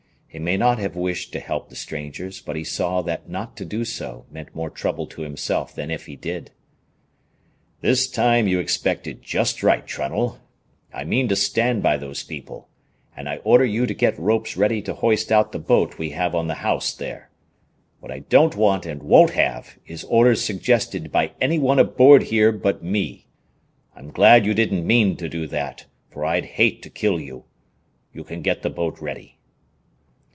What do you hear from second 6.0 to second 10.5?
he did. "This time you expected just right, Trunnell.